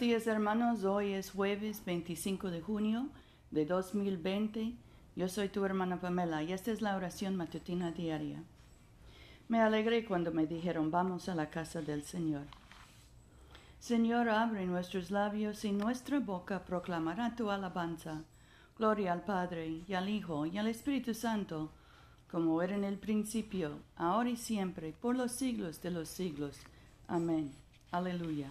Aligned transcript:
días 0.00 0.26
hermanos, 0.26 0.84
hoy 0.84 1.12
es 1.12 1.30
jueves 1.30 1.84
25 1.84 2.50
de 2.50 2.62
junio 2.62 3.10
de 3.50 3.66
2020. 3.66 4.72
Yo 5.14 5.28
soy 5.28 5.50
tu 5.50 5.62
hermana 5.62 6.00
Pamela 6.00 6.42
y 6.42 6.54
esta 6.54 6.70
es 6.70 6.80
la 6.80 6.96
oración 6.96 7.36
matutina 7.36 7.92
diaria. 7.92 8.42
Me 9.48 9.60
alegré 9.60 10.06
cuando 10.06 10.32
me 10.32 10.46
dijeron 10.46 10.90
vamos 10.90 11.28
a 11.28 11.34
la 11.34 11.50
casa 11.50 11.82
del 11.82 12.02
Señor. 12.02 12.46
Señor, 13.78 14.30
abre 14.30 14.64
nuestros 14.64 15.10
labios 15.10 15.66
y 15.66 15.72
nuestra 15.72 16.18
boca 16.18 16.64
proclamará 16.64 17.36
tu 17.36 17.50
alabanza. 17.50 18.22
Gloria 18.78 19.12
al 19.12 19.24
Padre 19.26 19.82
y 19.86 19.92
al 19.92 20.08
Hijo 20.08 20.46
y 20.46 20.56
al 20.56 20.68
Espíritu 20.68 21.12
Santo, 21.12 21.72
como 22.30 22.62
era 22.62 22.74
en 22.74 22.84
el 22.84 22.96
principio, 22.96 23.80
ahora 23.96 24.30
y 24.30 24.36
siempre, 24.38 24.94
por 24.98 25.14
los 25.14 25.32
siglos 25.32 25.82
de 25.82 25.90
los 25.90 26.08
siglos. 26.08 26.56
Amén. 27.06 27.52
Aleluya. 27.90 28.50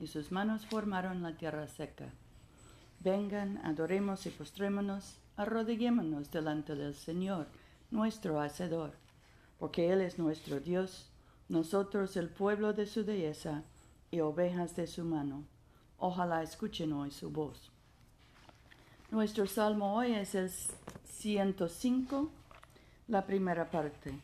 y 0.00 0.06
sus 0.06 0.32
manos 0.32 0.66
formaron 0.66 1.22
la 1.22 1.36
tierra 1.36 1.66
seca. 1.68 2.12
Vengan, 3.00 3.58
adoremos 3.58 4.26
y 4.26 4.30
postrémonos, 4.30 5.18
arrodillémonos 5.36 6.30
delante 6.30 6.74
del 6.74 6.94
Señor, 6.94 7.46
nuestro 7.90 8.40
Hacedor, 8.40 8.92
porque 9.58 9.92
Él 9.92 10.00
es 10.00 10.18
nuestro 10.18 10.60
Dios, 10.60 11.10
nosotros 11.48 12.16
el 12.16 12.28
pueblo 12.28 12.72
de 12.72 12.86
su 12.86 13.04
dehesa 13.04 13.62
y 14.10 14.20
ovejas 14.20 14.74
de 14.76 14.86
su 14.86 15.04
mano. 15.04 15.44
Ojalá 15.98 16.42
escuchen 16.42 16.92
hoy 16.92 17.10
su 17.10 17.30
voz. 17.30 17.70
Nuestro 19.10 19.46
salmo 19.46 19.94
hoy 19.94 20.12
es 20.12 20.34
el 20.34 20.50
105, 21.04 22.28
la 23.08 23.24
primera 23.24 23.70
parte. 23.70 24.18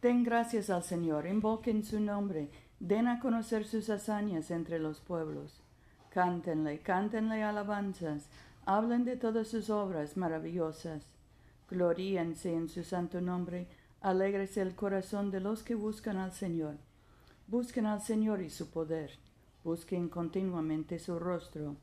Den 0.00 0.24
gracias 0.24 0.70
al 0.70 0.82
Señor, 0.82 1.26
invoquen 1.26 1.84
su 1.84 2.00
nombre, 2.00 2.50
den 2.80 3.08
a 3.08 3.20
conocer 3.20 3.64
sus 3.64 3.90
hazañas 3.90 4.50
entre 4.50 4.78
los 4.78 5.00
pueblos. 5.00 5.62
Cántenle, 6.10 6.80
cántenle 6.80 7.42
alabanzas, 7.42 8.28
hablen 8.64 9.04
de 9.04 9.16
todas 9.16 9.48
sus 9.48 9.70
obras 9.70 10.16
maravillosas. 10.16 11.04
Gloríense 11.70 12.54
en 12.54 12.68
su 12.68 12.82
santo 12.84 13.20
nombre, 13.20 13.68
alégrese 14.00 14.62
el 14.62 14.74
corazón 14.74 15.30
de 15.30 15.40
los 15.40 15.62
que 15.62 15.74
buscan 15.74 16.16
al 16.16 16.32
Señor. 16.32 16.76
Busquen 17.46 17.86
al 17.86 18.00
Señor 18.00 18.40
y 18.42 18.50
su 18.50 18.70
poder, 18.70 19.18
busquen 19.64 20.08
continuamente 20.08 20.98
su 20.98 21.18
rostro. 21.18 21.76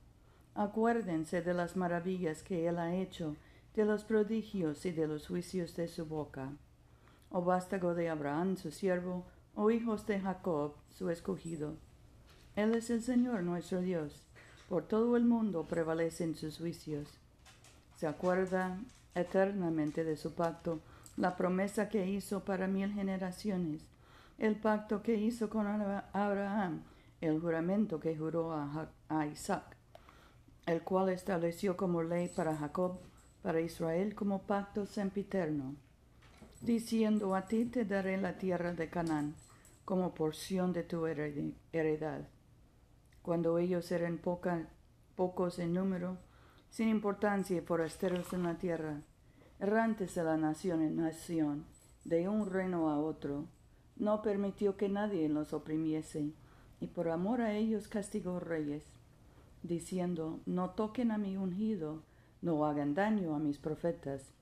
Acuérdense 0.53 1.41
de 1.41 1.53
las 1.53 1.75
maravillas 1.75 2.41
que 2.41 2.67
Él 2.67 2.77
ha 2.79 2.95
hecho, 2.95 3.35
de 3.75 3.83
los 3.83 4.05
prodigios 4.05 4.85
y 4.85 4.91
de 4.91 5.07
los 5.07 5.27
juicios 5.27 5.75
de 5.75 5.87
su 5.87 6.05
boca. 6.05 6.53
O 7.29 7.43
vástago 7.43 7.93
de 7.93 8.09
Abraham, 8.09 8.55
su 8.55 8.71
siervo, 8.71 9.25
o 9.55 9.71
hijos 9.71 10.05
de 10.05 10.19
Jacob, 10.19 10.73
su 10.89 11.09
escogido. 11.09 11.75
Él 12.55 12.75
es 12.75 12.89
el 12.89 13.01
Señor 13.01 13.43
nuestro 13.43 13.81
Dios. 13.81 14.27
Por 14.69 14.83
todo 14.87 15.15
el 15.15 15.25
mundo 15.25 15.65
prevalecen 15.65 16.35
sus 16.35 16.57
juicios. 16.57 17.07
Se 17.97 18.07
acuerda 18.07 18.79
eternamente 19.13 20.03
de 20.03 20.17
su 20.17 20.33
pacto, 20.33 20.81
la 21.15 21.37
promesa 21.37 21.87
que 21.87 22.07
hizo 22.07 22.43
para 22.43 22.67
mil 22.67 22.91
generaciones, 22.91 23.81
el 24.37 24.57
pacto 24.57 25.01
que 25.01 25.15
hizo 25.15 25.49
con 25.49 25.67
Abraham, 25.67 26.83
el 27.21 27.39
juramento 27.39 28.01
que 28.01 28.17
juró 28.17 28.51
a, 28.51 29.25
Isaac, 29.27 29.77
el 30.65 30.81
cual 30.81 31.09
estableció 31.09 31.77
como 31.77 32.03
ley 32.03 32.27
para 32.27 32.57
Jacob, 32.57 32.99
para 33.41 33.61
Israel 33.61 34.15
como 34.15 34.41
pacto 34.41 34.85
sempiterno, 34.85 35.75
diciendo 36.59 37.35
a 37.35 37.45
ti 37.45 37.63
te 37.65 37.85
daré 37.85 38.17
la 38.17 38.37
tierra 38.37 38.73
de 38.73 38.89
Canaán 38.89 39.35
como 39.85 40.13
porción 40.13 40.73
de 40.73 40.83
tu 40.83 41.05
heredad. 41.05 42.27
Cuando 43.21 43.57
ellos 43.59 43.91
eran 43.91 44.19
pocos 45.15 45.59
en 45.59 45.73
número, 45.73 46.17
sin 46.69 46.89
importancia 46.89 47.57
y 47.57 47.61
forasteros 47.61 48.33
en 48.33 48.43
la 48.43 48.57
tierra, 48.57 49.01
errantes 49.59 50.15
de 50.15 50.23
la 50.23 50.37
nación 50.37 50.81
en 50.81 50.97
nación, 50.97 51.65
de 52.03 52.27
un 52.27 52.49
reino 52.49 52.89
a 52.89 52.99
otro, 52.99 53.45
no 53.95 54.21
permitió 54.21 54.75
que 54.75 54.89
nadie 54.89 55.29
los 55.29 55.53
oprimiese, 55.53 56.33
y 56.81 56.87
por 56.87 57.09
amor 57.09 57.41
a 57.41 57.53
ellos 57.53 57.87
castigó 57.87 58.39
reyes, 58.39 58.83
diciendo, 59.63 60.41
no 60.45 60.71
toquen 60.71 61.11
a 61.11 61.17
mi 61.17 61.37
ungido, 61.37 62.03
no 62.41 62.65
hagan 62.65 62.93
daño 62.93 63.33
a 63.33 63.39
mis 63.39 63.57
profetas. 63.57 64.33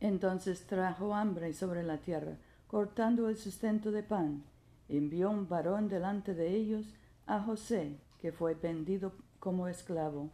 Entonces 0.00 0.66
trajo 0.66 1.14
hambre 1.14 1.52
sobre 1.52 1.82
la 1.82 1.98
tierra, 1.98 2.38
cortando 2.68 3.30
el 3.30 3.36
sustento 3.36 3.90
de 3.90 4.02
pan, 4.02 4.44
envió 4.88 5.30
un 5.30 5.48
varón 5.48 5.88
delante 5.88 6.34
de 6.34 6.54
ellos 6.54 6.94
a 7.26 7.40
José, 7.40 7.98
que 8.18 8.30
fue 8.30 8.54
vendido 8.54 9.14
como 9.40 9.68
esclavo. 9.68 10.30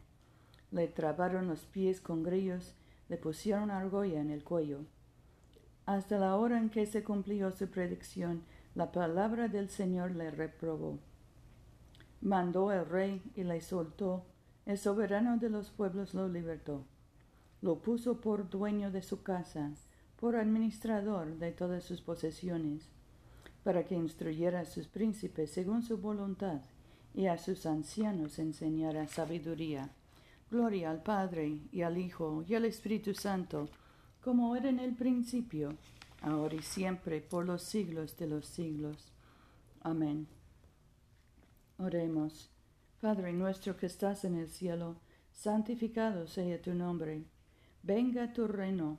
Le 0.72 0.88
trabaron 0.88 1.46
los 1.46 1.60
pies 1.60 2.00
con 2.00 2.24
grillos, 2.24 2.74
le 3.08 3.16
pusieron 3.16 3.70
argolla 3.70 4.20
en 4.20 4.30
el 4.30 4.42
cuello. 4.42 4.80
Hasta 5.86 6.18
la 6.18 6.36
hora 6.36 6.58
en 6.58 6.70
que 6.70 6.86
se 6.86 7.04
cumplió 7.04 7.52
su 7.52 7.68
predicción, 7.68 8.42
la 8.74 8.90
palabra 8.90 9.46
del 9.46 9.68
Señor 9.68 10.10
le 10.12 10.32
reprobó. 10.32 10.98
Mandó 12.20 12.72
el 12.72 12.86
rey 12.86 13.22
y 13.36 13.44
le 13.44 13.60
soltó, 13.60 14.24
el 14.66 14.78
soberano 14.78 15.36
de 15.36 15.50
los 15.50 15.70
pueblos 15.70 16.14
lo 16.14 16.28
libertó. 16.28 16.84
Lo 17.60 17.80
puso 17.80 18.20
por 18.20 18.50
dueño 18.50 18.90
de 18.90 19.02
su 19.02 19.22
casa, 19.22 19.70
por 20.24 20.36
administrador 20.36 21.36
de 21.36 21.52
todas 21.52 21.84
sus 21.84 22.00
posesiones, 22.00 22.88
para 23.62 23.84
que 23.84 23.94
instruyera 23.94 24.60
a 24.60 24.64
sus 24.64 24.88
príncipes 24.88 25.50
según 25.50 25.82
su 25.82 25.98
voluntad 25.98 26.62
y 27.12 27.26
a 27.26 27.36
sus 27.36 27.66
ancianos 27.66 28.38
enseñara 28.38 29.06
sabiduría. 29.06 29.90
Gloria 30.50 30.90
al 30.90 31.02
Padre 31.02 31.60
y 31.70 31.82
al 31.82 31.98
Hijo 31.98 32.42
y 32.48 32.54
al 32.54 32.64
Espíritu 32.64 33.12
Santo, 33.12 33.68
como 34.22 34.56
era 34.56 34.70
en 34.70 34.78
el 34.78 34.94
principio, 34.94 35.76
ahora 36.22 36.54
y 36.54 36.62
siempre, 36.62 37.20
por 37.20 37.44
los 37.44 37.60
siglos 37.60 38.16
de 38.16 38.26
los 38.26 38.46
siglos. 38.46 39.12
Amén. 39.82 40.26
Oremos. 41.76 42.50
Padre 42.98 43.34
nuestro 43.34 43.76
que 43.76 43.84
estás 43.84 44.24
en 44.24 44.36
el 44.36 44.48
cielo, 44.48 44.96
santificado 45.32 46.26
sea 46.26 46.62
tu 46.62 46.72
nombre. 46.72 47.26
Venga 47.82 48.32
tu 48.32 48.48
reino 48.48 48.98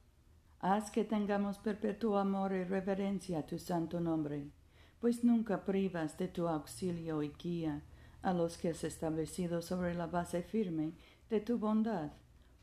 Haz 0.63 0.91
que 0.91 1.03
tengamos 1.03 1.57
perpetuo 1.57 2.19
amor 2.19 2.53
y 2.53 2.63
reverencia 2.63 3.39
a 3.39 3.45
tu 3.47 3.57
santo 3.57 3.99
nombre, 3.99 4.45
pues 4.99 5.23
nunca 5.23 5.65
privas 5.65 6.19
de 6.19 6.27
tu 6.27 6.47
auxilio 6.47 7.23
y 7.23 7.29
guía 7.29 7.81
a 8.21 8.31
los 8.31 8.59
que 8.59 8.69
has 8.69 8.83
establecido 8.83 9.63
sobre 9.63 9.95
la 9.95 10.05
base 10.05 10.43
firme 10.43 10.91
de 11.31 11.41
tu 11.41 11.57
bondad, 11.57 12.11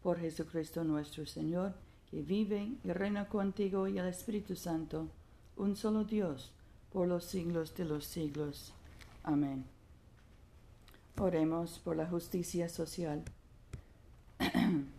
por 0.00 0.20
Jesucristo 0.20 0.84
nuestro 0.84 1.26
Señor, 1.26 1.74
que 2.08 2.22
vive 2.22 2.76
y 2.84 2.92
reina 2.92 3.28
contigo 3.28 3.88
y 3.88 3.98
el 3.98 4.06
Espíritu 4.06 4.54
Santo, 4.54 5.08
un 5.56 5.74
solo 5.74 6.04
Dios, 6.04 6.52
por 6.92 7.08
los 7.08 7.24
siglos 7.24 7.74
de 7.74 7.84
los 7.84 8.04
siglos. 8.04 8.74
Amén. 9.24 9.64
Oremos 11.18 11.80
por 11.80 11.96
la 11.96 12.06
justicia 12.06 12.68
social. 12.68 13.24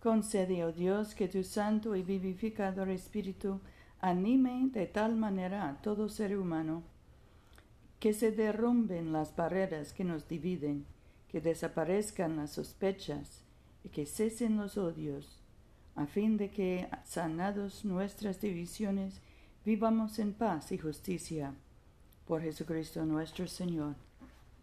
Concede, 0.00 0.64
oh 0.64 0.72
Dios, 0.72 1.14
que 1.14 1.28
tu 1.28 1.42
santo 1.42 1.96
y 1.96 2.02
vivificador 2.02 2.88
Espíritu 2.88 3.60
anime 4.00 4.68
de 4.72 4.86
tal 4.86 5.16
manera 5.16 5.68
a 5.68 5.80
todo 5.82 6.08
ser 6.08 6.36
humano 6.36 6.82
que 7.98 8.12
se 8.12 8.30
derrumben 8.30 9.12
las 9.12 9.34
barreras 9.34 9.92
que 9.92 10.04
nos 10.04 10.28
dividen 10.28 10.84
que 11.28 11.40
desaparezcan 11.40 12.36
las 12.36 12.52
sospechas 12.52 13.42
y 13.84 13.88
que 13.88 14.06
cesen 14.06 14.56
los 14.56 14.78
odios, 14.78 15.38
a 15.94 16.06
fin 16.06 16.36
de 16.36 16.50
que, 16.50 16.88
sanados 17.04 17.84
nuestras 17.84 18.40
divisiones, 18.40 19.20
vivamos 19.64 20.18
en 20.18 20.32
paz 20.32 20.72
y 20.72 20.78
justicia. 20.78 21.54
Por 22.26 22.42
Jesucristo 22.42 23.04
nuestro 23.04 23.46
Señor. 23.46 23.94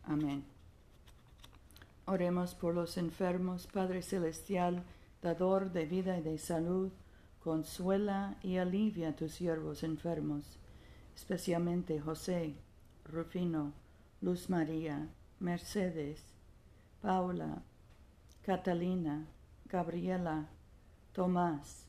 Amén. 0.03 0.43
Oremos 2.05 2.55
por 2.55 2.73
los 2.73 2.97
enfermos, 2.97 3.67
Padre 3.67 4.01
Celestial, 4.01 4.83
dador 5.23 5.71
de 5.71 5.85
vida 5.85 6.17
y 6.19 6.21
de 6.21 6.37
salud, 6.37 6.91
consuela 7.43 8.37
y 8.43 8.57
alivia 8.57 9.09
a 9.09 9.15
tus 9.15 9.31
siervos 9.31 9.83
enfermos, 9.83 10.59
especialmente 11.15 11.99
José, 11.99 12.55
Rufino, 13.05 13.71
Luz 14.21 14.49
María, 14.49 15.07
Mercedes, 15.39 16.21
Paula, 17.01 17.63
Catalina, 18.43 19.25
Gabriela, 19.69 20.49
Tomás 21.13 21.85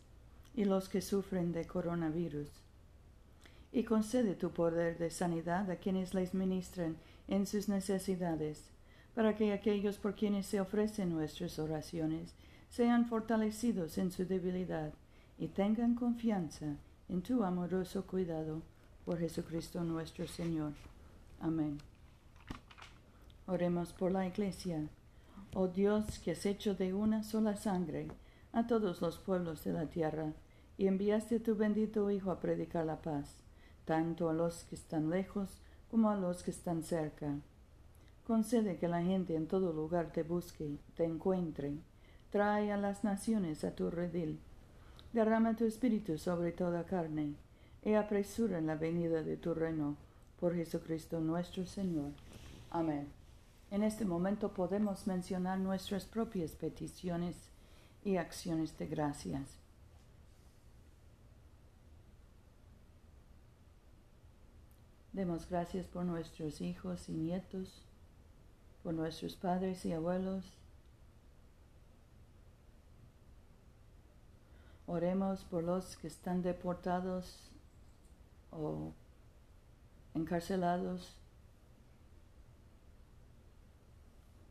y 0.55 0.65
los 0.65 0.89
que 0.89 1.01
sufren 1.01 1.53
de 1.53 1.67
coronavirus. 1.67 2.49
Y 3.73 3.83
concede 3.83 4.37
tu 4.37 4.53
poder 4.53 4.99
de 4.99 5.11
sanidad 5.11 5.69
a 5.71 5.77
quienes 5.77 6.15
les 6.15 6.35
ministran 6.35 6.97
en 7.27 7.47
sus 7.47 7.69
necesidades 7.69 8.71
para 9.15 9.35
que 9.35 9.53
aquellos 9.53 9.99
por 9.99 10.15
quienes 10.15 10.47
se 10.47 10.61
ofrecen 10.61 11.11
nuestras 11.11 11.59
oraciones 11.59 12.35
sean 12.75 13.07
fortalecidos 13.07 13.99
en 13.99 14.11
su 14.11 14.27
debilidad 14.27 14.93
y 15.39 15.47
tengan 15.47 15.95
confianza 15.95 16.75
en 17.09 17.23
tu 17.23 17.45
amoroso 17.45 18.05
cuidado 18.05 18.63
por 19.05 19.21
Jesucristo 19.21 19.85
nuestro 19.85 20.27
Señor. 20.27 20.73
Amén. 21.39 21.79
Oremos 23.47 23.93
por 23.93 24.11
la 24.11 24.27
Iglesia. 24.27 24.89
Oh 25.55 25.69
Dios, 25.69 26.19
que 26.19 26.33
has 26.33 26.45
hecho 26.47 26.75
de 26.75 26.93
una 26.93 27.23
sola 27.23 27.55
sangre 27.55 28.09
a 28.53 28.67
todos 28.67 29.01
los 29.01 29.19
pueblos 29.19 29.63
de 29.63 29.73
la 29.73 29.87
tierra, 29.87 30.33
y 30.77 30.89
enviaste 30.89 31.37
a 31.37 31.43
tu 31.45 31.55
bendito 31.55 32.11
Hijo 32.11 32.33
a 32.33 32.41
predicar 32.41 32.85
la 32.87 33.01
paz, 33.01 33.37
tanto 33.85 34.29
a 34.29 34.33
los 34.33 34.65
que 34.65 34.75
están 34.75 35.11
lejos 35.11 35.61
como 35.93 36.11
a 36.11 36.17
los 36.17 36.43
que 36.43 36.51
están 36.51 36.83
cerca 36.83 37.37
Concede 38.27 38.79
que 38.79 38.89
la 38.89 39.03
gente 39.03 39.37
en 39.37 39.47
todo 39.47 39.73
lugar 39.73 40.11
te 40.11 40.25
busque, 40.25 40.79
te 40.97 41.05
encuentre. 41.05 41.79
Trae 42.35 42.73
a 42.73 42.77
las 42.77 43.05
naciones 43.05 43.63
a 43.63 43.77
tu 43.77 43.93
redil. 43.93 44.41
Derrama 45.13 45.55
tu 45.55 45.67
espíritu 45.67 46.19
sobre 46.19 46.51
toda 46.51 46.83
carne, 46.83 47.37
y 47.85 47.95
apresura 47.95 48.59
en 48.59 48.67
la 48.67 48.75
venida 48.75 49.23
de 49.23 49.37
tu 49.37 49.55
reino, 49.55 49.97
por 50.41 50.53
Jesucristo 50.53 51.21
nuestro 51.21 51.65
Señor. 51.65 52.11
Amén. 52.73 53.07
En 53.71 53.85
este 53.85 54.05
momento 54.05 54.53
podemos 54.53 55.07
mencionar 55.07 55.61
nuestras 55.61 56.07
propias 56.07 56.57
peticiones 56.57 57.37
y 58.05 58.17
acciones 58.17 58.77
de 58.79 58.89
gracias. 58.89 59.61
Demos 65.13 65.49
gracias 65.49 65.87
por 65.87 66.05
nuestros 66.05 66.61
hijos 66.61 67.09
y 67.09 67.13
nietos 67.13 67.87
por 68.83 68.93
nuestros 68.93 69.37
padres 69.37 69.87
y 69.87 69.93
abuelos. 69.93 70.64
Oremos 74.87 75.45
por 75.45 75.65
los 75.65 75.97
que 75.97 76.09
están 76.09 76.43
deportados 76.43 77.51
o 78.51 78.93
encarcelados, 80.15 81.17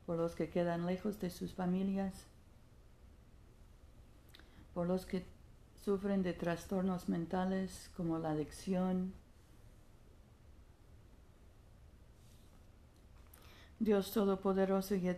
por 0.06 0.18
los 0.18 0.36
que 0.36 0.50
quedan 0.50 0.86
lejos 0.86 1.20
de 1.20 1.30
sus 1.30 1.54
familias, 1.54 2.26
por 4.74 4.88
los 4.88 5.06
que 5.06 5.26
sufren 5.84 6.24
de 6.24 6.34
trastornos 6.34 7.10
mentales 7.10 7.90
como 7.96 8.18
la 8.20 8.32
adicción, 8.32 9.14
Dios 13.80 14.12
Todopoderoso, 14.14 14.96
eh, 14.96 15.18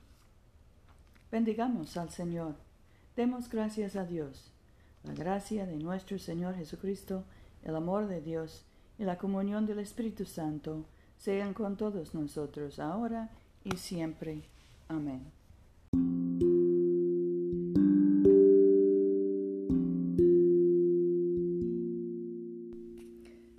Bendigamos 1.31 1.95
al 1.95 2.09
Señor. 2.09 2.55
Demos 3.15 3.49
gracias 3.49 3.95
a 3.95 4.05
Dios. 4.05 4.51
La 5.05 5.13
gracia 5.13 5.65
de 5.65 5.77
nuestro 5.77 6.19
Señor 6.19 6.55
Jesucristo, 6.55 7.23
el 7.63 7.73
amor 7.77 8.07
de 8.07 8.19
Dios 8.19 8.65
y 8.99 9.05
la 9.05 9.17
comunión 9.17 9.65
del 9.65 9.79
Espíritu 9.79 10.25
Santo 10.25 10.83
sean 11.17 11.53
con 11.53 11.77
todos 11.77 12.13
nosotros 12.13 12.79
ahora 12.79 13.29
y 13.63 13.77
siempre. 13.77 14.43
Amén. 14.89 15.21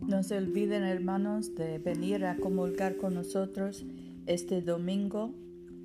No 0.06 0.22
se 0.22 0.36
olviden, 0.36 0.82
hermanos, 0.82 1.54
de 1.54 1.78
venir 1.78 2.26
a 2.26 2.36
comulgar 2.36 2.98
con 2.98 3.14
nosotros 3.14 3.86
este 4.26 4.60
domingo 4.60 5.32